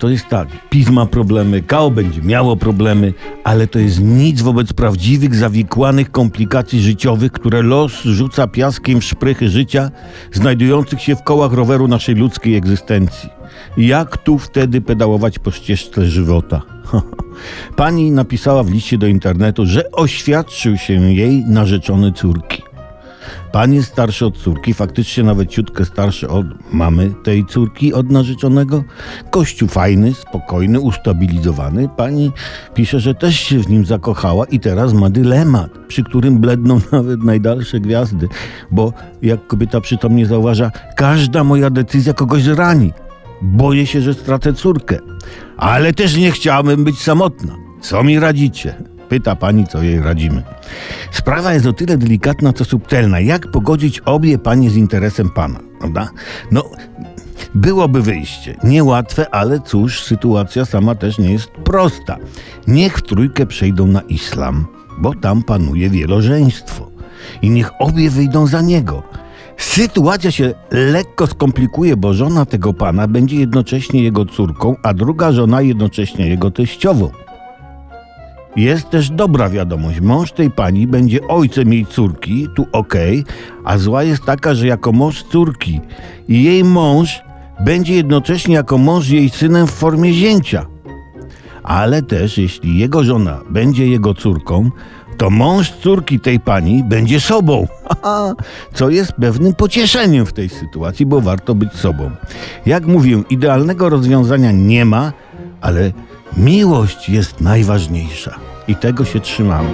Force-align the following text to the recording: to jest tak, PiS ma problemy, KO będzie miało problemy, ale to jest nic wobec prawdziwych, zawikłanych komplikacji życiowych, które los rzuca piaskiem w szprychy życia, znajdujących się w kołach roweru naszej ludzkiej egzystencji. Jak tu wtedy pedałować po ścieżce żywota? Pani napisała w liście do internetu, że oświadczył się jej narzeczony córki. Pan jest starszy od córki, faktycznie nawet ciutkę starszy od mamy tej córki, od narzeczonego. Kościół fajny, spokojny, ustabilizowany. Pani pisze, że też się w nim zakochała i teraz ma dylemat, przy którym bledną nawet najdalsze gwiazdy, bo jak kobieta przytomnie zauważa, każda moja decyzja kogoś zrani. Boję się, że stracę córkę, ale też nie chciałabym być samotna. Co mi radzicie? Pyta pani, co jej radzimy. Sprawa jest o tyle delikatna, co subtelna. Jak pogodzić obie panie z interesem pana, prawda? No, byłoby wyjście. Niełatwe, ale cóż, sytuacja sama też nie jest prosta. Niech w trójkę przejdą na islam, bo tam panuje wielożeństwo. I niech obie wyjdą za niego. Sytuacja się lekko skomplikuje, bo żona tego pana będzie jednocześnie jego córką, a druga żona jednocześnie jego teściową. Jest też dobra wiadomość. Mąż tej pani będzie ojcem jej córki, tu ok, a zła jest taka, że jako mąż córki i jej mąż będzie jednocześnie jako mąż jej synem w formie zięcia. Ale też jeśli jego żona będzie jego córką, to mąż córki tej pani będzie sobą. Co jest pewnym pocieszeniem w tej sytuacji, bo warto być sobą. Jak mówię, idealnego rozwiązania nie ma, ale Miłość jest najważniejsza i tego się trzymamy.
to 0.00 0.08
jest 0.08 0.28
tak, 0.28 0.48
PiS 0.70 0.90
ma 0.90 1.06
problemy, 1.06 1.62
KO 1.62 1.90
będzie 1.90 2.22
miało 2.22 2.56
problemy, 2.56 3.14
ale 3.44 3.66
to 3.66 3.78
jest 3.78 4.00
nic 4.00 4.42
wobec 4.42 4.72
prawdziwych, 4.72 5.34
zawikłanych 5.34 6.10
komplikacji 6.10 6.80
życiowych, 6.80 7.32
które 7.32 7.62
los 7.62 8.02
rzuca 8.02 8.46
piaskiem 8.46 9.00
w 9.00 9.04
szprychy 9.04 9.48
życia, 9.48 9.90
znajdujących 10.32 11.02
się 11.02 11.16
w 11.16 11.22
kołach 11.22 11.52
roweru 11.52 11.88
naszej 11.88 12.14
ludzkiej 12.14 12.56
egzystencji. 12.56 13.28
Jak 13.76 14.16
tu 14.16 14.38
wtedy 14.38 14.80
pedałować 14.80 15.38
po 15.38 15.50
ścieżce 15.50 16.06
żywota? 16.06 16.62
Pani 17.76 18.10
napisała 18.10 18.62
w 18.62 18.70
liście 18.70 18.98
do 18.98 19.06
internetu, 19.06 19.66
że 19.66 19.92
oświadczył 19.92 20.76
się 20.76 20.92
jej 20.92 21.44
narzeczony 21.44 22.12
córki. 22.12 22.59
Pan 23.52 23.72
jest 23.72 23.88
starszy 23.88 24.26
od 24.26 24.38
córki, 24.38 24.74
faktycznie 24.74 25.24
nawet 25.24 25.48
ciutkę 25.48 25.84
starszy 25.84 26.28
od 26.28 26.46
mamy 26.72 27.12
tej 27.22 27.46
córki, 27.46 27.94
od 27.94 28.10
narzeczonego. 28.10 28.84
Kościół 29.30 29.68
fajny, 29.68 30.14
spokojny, 30.14 30.80
ustabilizowany. 30.80 31.88
Pani 31.96 32.32
pisze, 32.74 33.00
że 33.00 33.14
też 33.14 33.40
się 33.40 33.58
w 33.58 33.68
nim 33.68 33.86
zakochała 33.86 34.44
i 34.44 34.60
teraz 34.60 34.92
ma 34.92 35.10
dylemat, 35.10 35.70
przy 35.88 36.04
którym 36.04 36.38
bledną 36.38 36.80
nawet 36.92 37.22
najdalsze 37.22 37.80
gwiazdy, 37.80 38.28
bo 38.70 38.92
jak 39.22 39.46
kobieta 39.46 39.80
przytomnie 39.80 40.26
zauważa, 40.26 40.70
każda 40.96 41.44
moja 41.44 41.70
decyzja 41.70 42.12
kogoś 42.12 42.42
zrani. 42.42 42.92
Boję 43.42 43.86
się, 43.86 44.00
że 44.02 44.14
stracę 44.14 44.52
córkę, 44.52 44.98
ale 45.56 45.92
też 45.92 46.16
nie 46.16 46.30
chciałabym 46.30 46.84
być 46.84 47.02
samotna. 47.02 47.56
Co 47.80 48.02
mi 48.02 48.18
radzicie? 48.18 48.74
Pyta 49.10 49.36
pani, 49.36 49.66
co 49.66 49.82
jej 49.82 50.00
radzimy. 50.00 50.42
Sprawa 51.10 51.52
jest 51.52 51.66
o 51.66 51.72
tyle 51.72 51.98
delikatna, 51.98 52.52
co 52.52 52.64
subtelna. 52.64 53.20
Jak 53.20 53.50
pogodzić 53.50 54.00
obie 54.00 54.38
panie 54.38 54.70
z 54.70 54.76
interesem 54.76 55.30
pana, 55.30 55.60
prawda? 55.78 56.08
No, 56.50 56.64
byłoby 57.54 58.02
wyjście. 58.02 58.56
Niełatwe, 58.64 59.34
ale 59.34 59.60
cóż, 59.60 60.02
sytuacja 60.02 60.64
sama 60.64 60.94
też 60.94 61.18
nie 61.18 61.32
jest 61.32 61.50
prosta. 61.50 62.16
Niech 62.66 62.98
w 62.98 63.02
trójkę 63.02 63.46
przejdą 63.46 63.86
na 63.86 64.00
islam, 64.00 64.66
bo 64.98 65.14
tam 65.14 65.42
panuje 65.42 65.90
wielożeństwo. 65.90 66.90
I 67.42 67.50
niech 67.50 67.70
obie 67.78 68.10
wyjdą 68.10 68.46
za 68.46 68.60
niego. 68.60 69.02
Sytuacja 69.56 70.30
się 70.30 70.54
lekko 70.70 71.26
skomplikuje, 71.26 71.96
bo 71.96 72.14
żona 72.14 72.46
tego 72.46 72.74
pana 72.74 73.08
będzie 73.08 73.36
jednocześnie 73.36 74.02
jego 74.02 74.24
córką, 74.24 74.76
a 74.82 74.94
druga 74.94 75.32
żona 75.32 75.62
jednocześnie 75.62 76.28
jego 76.28 76.50
teściową. 76.50 77.10
Jest 78.56 78.90
też 78.90 79.10
dobra 79.10 79.48
wiadomość. 79.48 80.00
Mąż 80.00 80.32
tej 80.32 80.50
pani 80.50 80.86
będzie 80.86 81.28
ojcem 81.28 81.72
jej 81.72 81.86
córki, 81.86 82.48
tu 82.56 82.66
ok, 82.72 82.94
a 83.64 83.78
zła 83.78 84.02
jest 84.02 84.24
taka, 84.24 84.54
że 84.54 84.66
jako 84.66 84.92
mąż 84.92 85.22
córki 85.22 85.80
i 86.28 86.42
jej 86.42 86.64
mąż 86.64 87.22
będzie 87.60 87.94
jednocześnie 87.94 88.54
jako 88.54 88.78
mąż 88.78 89.08
jej 89.08 89.28
synem 89.28 89.66
w 89.66 89.70
formie 89.70 90.12
zięcia. 90.12 90.66
Ale 91.62 92.02
też 92.02 92.38
jeśli 92.38 92.78
jego 92.78 93.04
żona 93.04 93.40
będzie 93.50 93.86
jego 93.86 94.14
córką, 94.14 94.70
to 95.16 95.30
mąż 95.30 95.70
córki 95.70 96.20
tej 96.20 96.40
pani 96.40 96.84
będzie 96.84 97.20
sobą. 97.20 97.66
Co 98.74 98.90
jest 98.90 99.12
pewnym 99.12 99.54
pocieszeniem 99.54 100.26
w 100.26 100.32
tej 100.32 100.48
sytuacji, 100.48 101.06
bo 101.06 101.20
warto 101.20 101.54
być 101.54 101.72
sobą. 101.72 102.10
Jak 102.66 102.86
mówię, 102.86 103.22
idealnego 103.30 103.88
rozwiązania 103.88 104.52
nie 104.52 104.84
ma, 104.84 105.12
ale 105.60 105.92
Miłość 106.36 107.08
jest 107.08 107.40
najważniejsza 107.40 108.38
i 108.68 108.76
tego 108.76 109.04
się 109.04 109.20
trzymamy. 109.20 109.68